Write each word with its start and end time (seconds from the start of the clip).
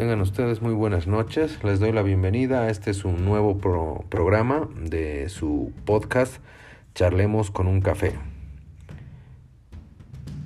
Tengan 0.00 0.22
ustedes 0.22 0.62
muy 0.62 0.72
buenas 0.72 1.06
noches. 1.06 1.62
Les 1.62 1.78
doy 1.78 1.92
la 1.92 2.00
bienvenida 2.00 2.62
a 2.62 2.70
este 2.70 2.90
es 2.90 3.04
un 3.04 3.22
nuevo 3.26 3.58
programa 4.08 4.66
de 4.74 5.28
su 5.28 5.74
podcast 5.84 6.36
Charlemos 6.94 7.50
con 7.50 7.66
un 7.66 7.82
café. 7.82 8.14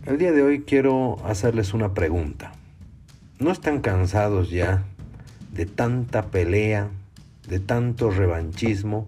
El 0.07 0.19
día 0.19 0.33
de 0.33 0.43
hoy 0.43 0.63
quiero 0.63 1.25
hacerles 1.25 1.73
una 1.73 1.95
pregunta. 1.95 2.51
¿No 3.39 3.53
están 3.53 3.81
cansados 3.81 4.51
ya 4.51 4.83
de 5.53 5.67
tanta 5.67 6.33
pelea, 6.33 6.89
de 7.49 7.61
tanto 7.61 8.11
revanchismo 8.11 9.07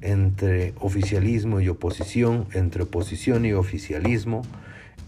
entre 0.00 0.74
oficialismo 0.78 1.60
y 1.60 1.68
oposición, 1.70 2.46
entre 2.52 2.84
oposición 2.84 3.44
y 3.46 3.52
oficialismo, 3.52 4.42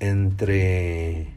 entre 0.00 1.28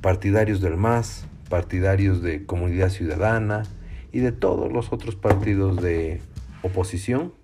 partidarios 0.00 0.60
del 0.60 0.76
MAS, 0.76 1.28
partidarios 1.50 2.22
de 2.22 2.46
Comunidad 2.46 2.88
Ciudadana 2.88 3.64
y 4.12 4.20
de 4.20 4.32
todos 4.32 4.72
los 4.72 4.90
otros 4.92 5.16
partidos 5.16 5.82
de 5.82 6.22
oposición. 6.62 7.34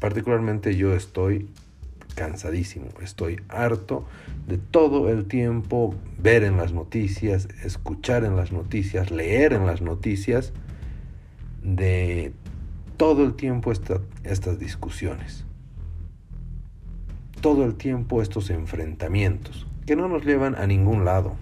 Particularmente 0.00 0.76
yo 0.76 0.94
estoy 0.94 1.50
cansadísimo, 2.14 2.86
estoy 3.02 3.40
harto 3.48 4.06
de 4.46 4.56
todo 4.56 5.10
el 5.10 5.26
tiempo 5.26 5.94
ver 6.18 6.44
en 6.44 6.56
las 6.56 6.72
noticias, 6.72 7.48
escuchar 7.62 8.24
en 8.24 8.36
las 8.36 8.52
noticias, 8.52 9.10
leer 9.10 9.52
en 9.52 9.66
las 9.66 9.82
noticias, 9.82 10.54
de 11.62 12.32
todo 12.96 13.24
el 13.24 13.34
tiempo 13.34 13.72
estas 13.72 14.58
discusiones, 14.58 15.44
todo 17.40 17.64
el 17.64 17.74
tiempo 17.74 18.22
estos 18.22 18.48
enfrentamientos 18.50 19.66
que 19.84 19.96
no 19.96 20.08
nos 20.08 20.24
llevan 20.24 20.54
a 20.54 20.66
ningún 20.66 21.04
lado 21.04 21.36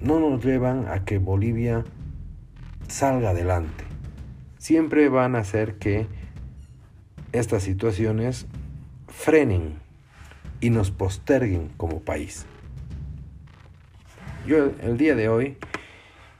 no 0.00 0.20
nos 0.20 0.44
llevan 0.44 0.88
a 0.88 1.04
que 1.04 1.18
Bolivia 1.18 1.84
salga 2.88 3.30
adelante. 3.30 3.84
Siempre 4.58 5.08
van 5.08 5.36
a 5.36 5.40
hacer 5.40 5.76
que 5.76 6.06
estas 7.32 7.62
situaciones 7.62 8.46
frenen 9.08 9.74
y 10.60 10.70
nos 10.70 10.90
posterguen 10.90 11.70
como 11.76 12.00
país. 12.00 12.46
Yo 14.46 14.70
el 14.82 14.96
día 14.96 15.14
de 15.14 15.28
hoy 15.28 15.56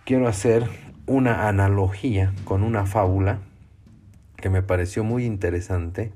quiero 0.04 0.28
hacer 0.28 0.68
una 1.06 1.48
analogía 1.48 2.32
con 2.44 2.62
una 2.62 2.86
fábula 2.86 3.40
que 4.36 4.50
me 4.50 4.62
pareció 4.62 5.02
muy 5.02 5.24
interesante 5.24 6.12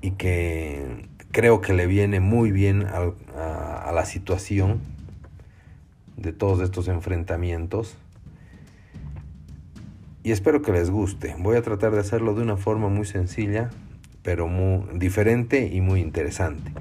y 0.00 0.12
que 0.12 1.08
creo 1.32 1.60
que 1.60 1.72
le 1.72 1.86
viene 1.86 2.20
muy 2.20 2.52
bien 2.52 2.86
a, 2.86 3.88
a 3.88 3.92
la 3.92 4.04
situación 4.04 4.80
de 6.16 6.32
todos 6.32 6.60
estos 6.60 6.88
enfrentamientos. 6.88 7.96
Y 10.22 10.32
espero 10.32 10.62
que 10.62 10.72
les 10.72 10.90
guste. 10.90 11.36
Voy 11.38 11.56
a 11.56 11.62
tratar 11.62 11.92
de 11.92 12.00
hacerlo 12.00 12.34
de 12.34 12.42
una 12.42 12.56
forma 12.56 12.88
muy 12.88 13.06
sencilla, 13.06 13.70
pero 14.22 14.48
muy 14.48 14.98
diferente 14.98 15.68
y 15.72 15.80
muy 15.80 16.00
interesante. 16.00 16.72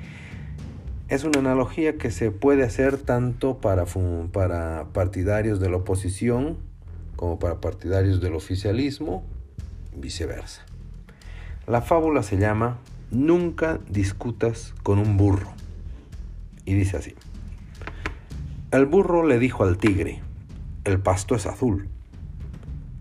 Es 1.08 1.24
una 1.24 1.40
analogía 1.40 1.98
que 1.98 2.10
se 2.10 2.32
puede 2.32 2.64
hacer 2.64 2.98
tanto 2.98 3.60
para, 3.60 3.86
para 4.32 4.88
partidarios 4.94 5.60
de 5.60 5.70
la 5.70 5.78
oposición 5.78 6.58
como 7.16 7.38
para 7.38 7.62
partidarios 7.62 8.22
del 8.22 8.34
oficialismo, 8.34 9.24
viceversa. 9.96 10.66
La 11.68 11.82
fábula 11.82 12.24
se 12.24 12.38
llama 12.38 12.80
Nunca 13.12 13.80
discutas 13.90 14.74
con 14.82 14.98
un 14.98 15.18
burro. 15.18 15.54
Y 16.66 16.74
dice 16.74 16.98
así. 16.98 17.14
El 18.76 18.88
burro 18.88 19.26
le 19.26 19.40
dijo 19.40 19.64
al 19.64 19.78
tigre, 19.78 20.22
el 20.84 21.00
pasto 21.00 21.34
es 21.34 21.46
azul. 21.46 21.88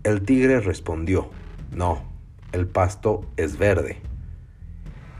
El 0.05 0.21
tigre 0.21 0.61
respondió, 0.61 1.29
no, 1.69 2.01
el 2.53 2.65
pasto 2.65 3.25
es 3.35 3.57
verde. 3.57 3.97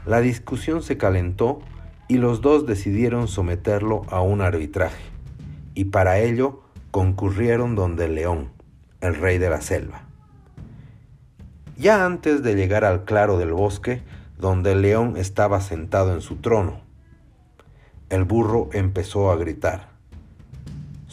La 0.06 0.22
discusión 0.22 0.82
se 0.82 0.96
calentó 0.96 1.58
y 2.08 2.16
los 2.16 2.40
dos 2.40 2.64
decidieron 2.64 3.28
someterlo 3.28 4.06
a 4.08 4.22
un 4.22 4.40
arbitraje, 4.40 5.04
y 5.74 5.84
para 5.84 6.20
ello 6.20 6.62
concurrieron 6.90 7.74
donde 7.74 8.06
el 8.06 8.14
león, 8.14 8.48
el 9.02 9.14
rey 9.14 9.36
de 9.36 9.50
la 9.50 9.60
selva. 9.60 10.06
Ya 11.76 12.06
antes 12.06 12.42
de 12.42 12.54
llegar 12.54 12.86
al 12.86 13.04
claro 13.04 13.36
del 13.36 13.52
bosque, 13.52 14.00
donde 14.38 14.72
el 14.72 14.80
león 14.80 15.18
estaba 15.18 15.60
sentado 15.60 16.14
en 16.14 16.22
su 16.22 16.36
trono, 16.36 16.80
el 18.08 18.24
burro 18.24 18.70
empezó 18.72 19.30
a 19.30 19.36
gritar. 19.36 19.95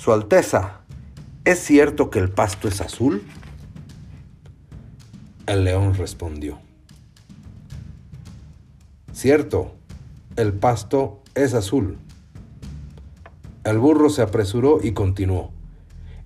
Su 0.03 0.12
Alteza, 0.12 0.81
¿es 1.46 1.59
cierto 1.59 2.09
que 2.09 2.19
el 2.19 2.30
pasto 2.30 2.68
es 2.68 2.81
azul? 2.81 3.24
El 5.46 5.64
león 5.64 5.94
respondió. 5.94 6.59
Cierto, 9.13 9.75
el 10.36 10.52
pasto 10.52 11.22
es 11.36 11.53
azul. 11.53 12.00
El 13.63 13.78
burro 13.78 14.09
se 14.09 14.22
apresuró 14.22 14.80
y 14.84 14.92
continuó. 14.92 15.53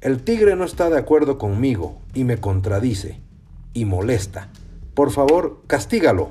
El 0.01 0.23
tigre 0.23 0.55
no 0.55 0.63
está 0.63 0.89
de 0.89 0.97
acuerdo 0.97 1.37
conmigo 1.37 2.01
y 2.15 2.23
me 2.23 2.39
contradice 2.39 3.21
y 3.73 3.85
molesta. 3.85 4.49
Por 4.95 5.11
favor, 5.11 5.61
castígalo. 5.67 6.29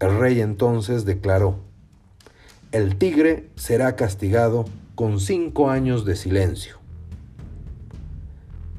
El 0.00 0.18
rey 0.18 0.40
entonces 0.40 1.04
declaró, 1.04 1.60
el 2.72 2.96
tigre 2.96 3.48
será 3.54 3.94
castigado 3.94 4.64
con 5.00 5.18
cinco 5.18 5.70
años 5.70 6.04
de 6.04 6.14
silencio. 6.14 6.76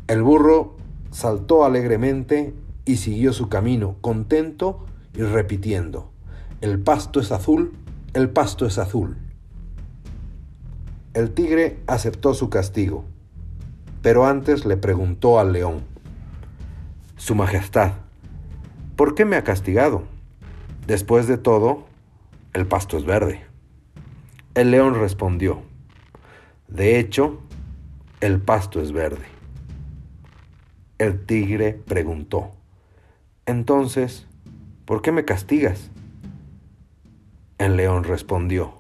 El 0.06 0.22
burro 0.22 0.76
saltó 1.10 1.66
alegremente 1.66 2.54
y 2.86 2.98
siguió 2.98 3.34
su 3.34 3.50
camino, 3.50 3.96
contento 4.02 4.86
y 5.16 5.24
repitiendo, 5.24 6.12
el 6.62 6.80
pasto 6.80 7.22
es 7.22 7.32
azul, 7.32 7.74
el 8.14 8.30
pasto 8.30 8.68
es 8.68 8.78
azul. 8.78 9.18
El 11.16 11.32
tigre 11.32 11.80
aceptó 11.88 12.36
su 12.36 12.52
castigo, 12.52 13.04
pero 14.04 14.28
antes 14.28 14.64
le 14.64 14.78
preguntó 14.78 15.40
al 15.40 15.54
león, 15.54 15.82
Su 17.18 17.34
Majestad, 17.34 17.94
¿por 18.96 19.16
qué 19.16 19.26
me 19.26 19.38
ha 19.38 19.44
castigado? 19.44 20.04
Después 20.86 21.26
de 21.26 21.40
todo, 21.40 21.86
el 22.54 22.68
pasto 22.68 22.96
es 22.96 23.06
verde. 23.06 23.42
El 24.54 24.70
león 24.70 24.94
respondió, 24.94 25.64
de 26.72 27.00
hecho, 27.00 27.42
el 28.22 28.40
pasto 28.40 28.82
es 28.82 28.94
verde. 28.94 29.26
El 31.00 31.26
tigre 31.26 31.74
preguntó, 31.74 32.54
entonces, 33.46 34.26
¿por 34.86 35.02
qué 35.02 35.12
me 35.12 35.26
castigas? 35.26 35.92
El 37.58 37.76
león 37.76 38.06
respondió, 38.06 38.74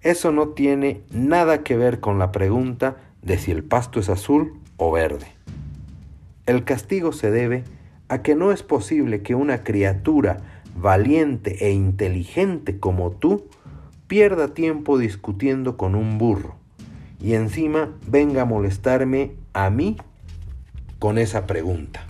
eso 0.00 0.32
no 0.32 0.48
tiene 0.48 1.02
nada 1.12 1.62
que 1.62 1.76
ver 1.76 2.00
con 2.00 2.18
la 2.18 2.32
pregunta 2.32 2.96
de 3.22 3.38
si 3.38 3.52
el 3.52 3.62
pasto 3.62 4.00
es 4.00 4.08
azul 4.08 4.58
o 4.76 4.90
verde. 4.90 5.28
El 6.46 6.64
castigo 6.64 7.12
se 7.12 7.30
debe 7.30 7.62
a 8.08 8.22
que 8.22 8.34
no 8.34 8.50
es 8.50 8.64
posible 8.64 9.22
que 9.22 9.36
una 9.36 9.62
criatura 9.62 10.62
valiente 10.74 11.68
e 11.68 11.70
inteligente 11.70 12.80
como 12.80 13.12
tú 13.12 13.46
pierda 14.08 14.54
tiempo 14.54 14.98
discutiendo 14.98 15.76
con 15.76 15.94
un 15.94 16.18
burro 16.18 16.61
y 17.22 17.34
encima 17.34 17.96
venga 18.06 18.42
a 18.42 18.46
molestarme 18.46 19.36
a 19.52 19.70
mí 19.70 19.96
con 20.98 21.18
esa 21.18 21.46
pregunta. 21.46 22.04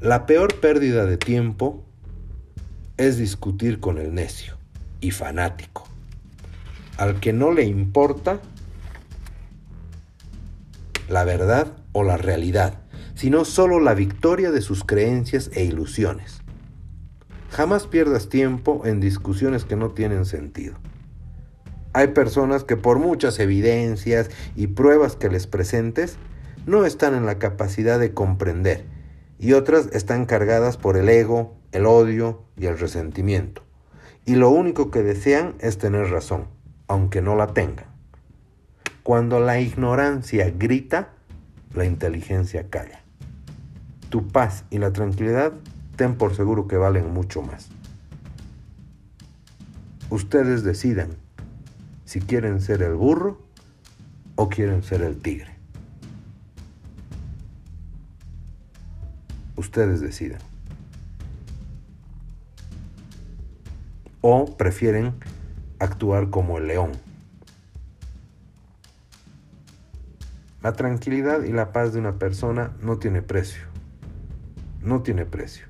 La 0.00 0.26
peor 0.26 0.58
pérdida 0.58 1.06
de 1.06 1.16
tiempo 1.16 1.84
es 2.96 3.18
discutir 3.18 3.78
con 3.78 3.98
el 3.98 4.12
necio 4.14 4.56
y 5.00 5.12
fanático, 5.12 5.86
al 6.96 7.20
que 7.20 7.32
no 7.32 7.52
le 7.52 7.64
importa 7.64 8.40
la 11.08 11.24
verdad 11.24 11.76
o 11.92 12.02
la 12.02 12.16
realidad, 12.16 12.80
sino 13.14 13.44
solo 13.44 13.78
la 13.78 13.94
victoria 13.94 14.50
de 14.50 14.60
sus 14.60 14.82
creencias 14.82 15.50
e 15.54 15.64
ilusiones. 15.64 16.42
Jamás 17.50 17.86
pierdas 17.86 18.28
tiempo 18.28 18.82
en 18.86 19.00
discusiones 19.00 19.64
que 19.64 19.76
no 19.76 19.90
tienen 19.90 20.24
sentido. 20.24 20.76
Hay 21.92 22.08
personas 22.08 22.64
que 22.64 22.76
por 22.76 22.98
muchas 22.98 23.38
evidencias 23.40 24.30
y 24.54 24.68
pruebas 24.68 25.16
que 25.16 25.28
les 25.28 25.46
presentes, 25.46 26.16
no 26.66 26.84
están 26.84 27.14
en 27.14 27.26
la 27.26 27.38
capacidad 27.38 27.98
de 27.98 28.12
comprender 28.12 28.84
y 29.38 29.54
otras 29.54 29.88
están 29.92 30.26
cargadas 30.26 30.76
por 30.76 30.96
el 30.96 31.08
ego, 31.08 31.56
el 31.72 31.86
odio 31.86 32.44
y 32.56 32.66
el 32.66 32.78
resentimiento. 32.78 33.62
Y 34.26 34.34
lo 34.34 34.50
único 34.50 34.90
que 34.90 35.02
desean 35.02 35.54
es 35.60 35.78
tener 35.78 36.10
razón, 36.10 36.46
aunque 36.86 37.22
no 37.22 37.34
la 37.36 37.48
tengan. 37.48 37.86
Cuando 39.02 39.40
la 39.40 39.58
ignorancia 39.58 40.50
grita, 40.50 41.14
la 41.74 41.86
inteligencia 41.86 42.68
calla. 42.68 43.02
Tu 44.10 44.28
paz 44.28 44.64
y 44.70 44.78
la 44.78 44.92
tranquilidad 44.92 45.54
ten 45.96 46.16
por 46.16 46.36
seguro 46.36 46.68
que 46.68 46.76
valen 46.76 47.10
mucho 47.10 47.40
más. 47.40 47.70
Ustedes 50.10 50.64
decidan 50.64 51.16
si 52.10 52.20
quieren 52.20 52.60
ser 52.60 52.82
el 52.82 52.94
burro 52.94 53.40
o 54.34 54.48
quieren 54.48 54.82
ser 54.82 55.00
el 55.02 55.22
tigre. 55.22 55.54
Ustedes 59.54 60.00
decidan. 60.00 60.40
O 64.22 64.56
prefieren 64.56 65.14
actuar 65.78 66.30
como 66.30 66.58
el 66.58 66.66
león. 66.66 66.90
La 70.64 70.72
tranquilidad 70.72 71.44
y 71.44 71.52
la 71.52 71.70
paz 71.70 71.92
de 71.92 72.00
una 72.00 72.18
persona 72.18 72.72
no 72.82 72.98
tiene 72.98 73.22
precio. 73.22 73.62
No 74.82 75.02
tiene 75.02 75.26
precio. 75.26 75.69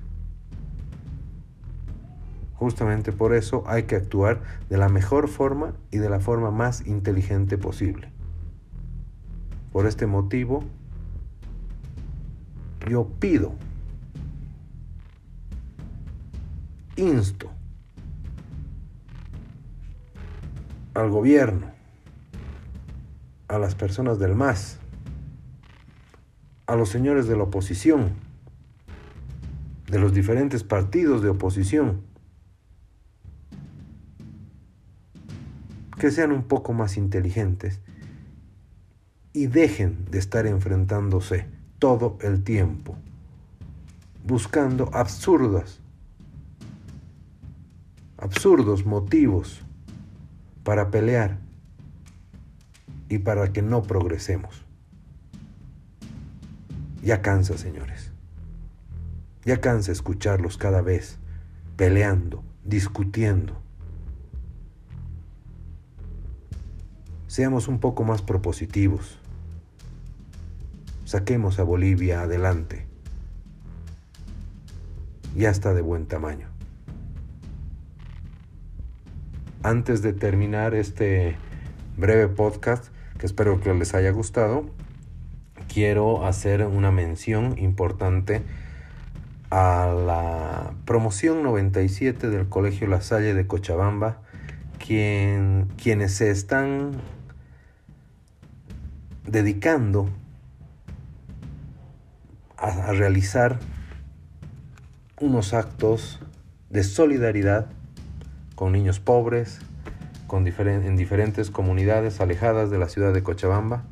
Justamente 2.61 3.11
por 3.11 3.33
eso 3.33 3.63
hay 3.65 3.85
que 3.85 3.95
actuar 3.95 4.43
de 4.69 4.77
la 4.77 4.87
mejor 4.87 5.29
forma 5.29 5.73
y 5.89 5.97
de 5.97 6.11
la 6.11 6.19
forma 6.19 6.51
más 6.51 6.85
inteligente 6.85 7.57
posible. 7.57 8.11
Por 9.71 9.87
este 9.87 10.05
motivo, 10.05 10.63
yo 12.87 13.07
pido, 13.19 13.55
insto 16.97 17.49
al 20.93 21.09
gobierno, 21.09 21.65
a 23.47 23.57
las 23.57 23.73
personas 23.73 24.19
del 24.19 24.35
MAS, 24.35 24.77
a 26.67 26.75
los 26.75 26.89
señores 26.89 27.27
de 27.27 27.35
la 27.35 27.41
oposición, 27.41 28.11
de 29.87 29.97
los 29.97 30.13
diferentes 30.13 30.63
partidos 30.63 31.23
de 31.23 31.29
oposición, 31.29 32.10
que 36.01 36.09
sean 36.09 36.31
un 36.31 36.41
poco 36.41 36.73
más 36.73 36.97
inteligentes 36.97 37.79
y 39.33 39.45
dejen 39.45 40.05
de 40.09 40.17
estar 40.17 40.47
enfrentándose 40.47 41.45
todo 41.77 42.17
el 42.21 42.43
tiempo, 42.43 42.97
buscando 44.25 44.89
absurdas, 44.95 45.79
absurdos 48.17 48.83
motivos 48.83 49.61
para 50.63 50.89
pelear 50.89 51.37
y 53.07 53.19
para 53.19 53.53
que 53.53 53.61
no 53.61 53.83
progresemos. 53.83 54.65
Ya 57.03 57.21
cansa, 57.21 57.59
señores. 57.59 58.11
Ya 59.45 59.61
cansa 59.61 59.91
escucharlos 59.91 60.57
cada 60.57 60.81
vez 60.81 61.19
peleando, 61.75 62.43
discutiendo. 62.65 63.61
Seamos 67.31 67.69
un 67.69 67.79
poco 67.79 68.03
más 68.03 68.21
propositivos. 68.21 69.17
Saquemos 71.05 71.59
a 71.59 71.63
Bolivia 71.63 72.23
adelante. 72.23 72.85
Ya 75.37 75.49
está 75.49 75.73
de 75.73 75.79
buen 75.79 76.07
tamaño. 76.07 76.49
Antes 79.63 80.01
de 80.01 80.11
terminar 80.11 80.75
este 80.75 81.37
breve 81.95 82.27
podcast, 82.27 82.87
que 83.17 83.27
espero 83.27 83.61
que 83.61 83.73
les 83.75 83.93
haya 83.93 84.11
gustado, 84.11 84.65
quiero 85.73 86.25
hacer 86.25 86.65
una 86.65 86.91
mención 86.91 87.57
importante 87.57 88.41
a 89.49 89.85
la 90.05 90.73
promoción 90.83 91.43
97 91.43 92.29
del 92.29 92.49
Colegio 92.49 92.87
La 92.87 92.99
Salle 92.99 93.33
de 93.33 93.47
Cochabamba, 93.47 94.21
quien, 94.85 95.69
quienes 95.77 96.13
se 96.13 96.29
están 96.29 96.99
dedicando 99.31 100.09
a, 102.57 102.91
realizar 102.91 103.59
unos 105.19 105.53
actos 105.53 106.19
de 106.69 106.83
solidaridad 106.83 107.67
con 108.55 108.73
niños 108.73 108.99
pobres, 108.99 109.59
con 110.27 110.45
en 110.47 110.95
diferentes 110.95 111.49
comunidades 111.49 112.19
alejadas 112.21 112.69
de 112.69 112.77
la 112.77 112.89
ciudad 112.89 113.13
de 113.13 113.23
Cochabamba, 113.23 113.83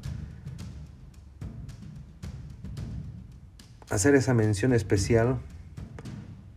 hacer 3.89 4.15
esa 4.15 4.33
mención 4.33 4.73
especial 4.73 5.37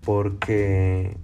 porque 0.05 1.17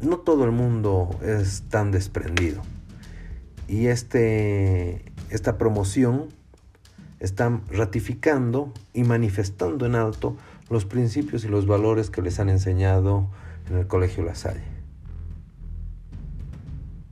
no 0.00 0.18
todo 0.18 0.44
el 0.44 0.52
mundo 0.52 1.10
es 1.22 1.62
tan 1.68 1.90
desprendido. 1.90 2.62
Y 3.68 3.88
este, 3.88 5.04
esta 5.30 5.58
promoción 5.58 6.28
está 7.20 7.60
ratificando 7.70 8.72
y 8.94 9.04
manifestando 9.04 9.86
en 9.86 9.94
alto 9.94 10.36
los 10.70 10.84
principios 10.84 11.44
y 11.44 11.48
los 11.48 11.66
valores 11.66 12.10
que 12.10 12.22
les 12.22 12.40
han 12.40 12.48
enseñado 12.48 13.28
en 13.68 13.76
el 13.76 13.86
Colegio 13.86 14.24
La 14.24 14.34
Salle. 14.34 14.62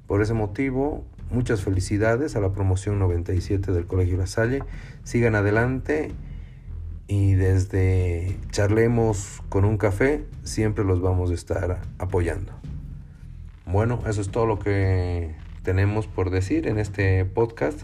Por 0.07 0.23
ese 0.23 0.35
motivo, 0.35 1.05
muchas 1.31 1.63
felicidades 1.63 2.37
a 2.37 2.41
la 2.41 2.53
promoción 2.53 2.99
97 2.99 3.73
del 3.73 3.87
Colegio 3.87 4.17
La 4.17 4.27
Salle. 4.27 4.63
Sigan 5.05 5.35
adelante 5.35 6.13
y 7.09 7.35
desde 7.35 8.39
charlemos 8.51 9.43
con 9.49 9.65
un 9.65 9.77
café 9.77 10.25
siempre 10.43 10.85
los 10.85 11.01
vamos 11.01 11.31
a 11.31 11.35
estar 11.35 11.81
apoyando. 11.99 12.53
Bueno, 13.67 14.01
eso 14.07 14.21
es 14.21 14.31
todo 14.31 14.47
lo 14.47 14.59
que 14.59 15.35
tenemos 15.67 16.07
por 16.07 16.31
decir 16.31 16.69
en 16.69 16.79
este 16.79 17.25
podcast. 17.25 17.81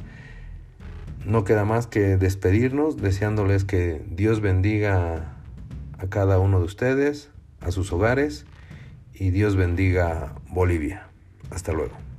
No 1.26 1.43
queda 1.43 1.64
más 1.64 1.88
que 1.88 2.17
despedirnos 2.17 2.96
deseándoles 2.96 3.64
que 3.64 4.00
Dios 4.08 4.40
bendiga 4.40 5.34
a 5.99 6.06
cada 6.08 6.38
uno 6.38 6.61
de 6.61 6.64
ustedes, 6.64 7.32
a 7.61 7.73
sus 7.73 7.93
hogares 7.93 8.46
y 9.12 9.31
Dios 9.31 9.56
bendiga 9.56 10.37
Bolivia. 10.49 11.08
Hasta 11.50 11.73
luego. 11.73 12.12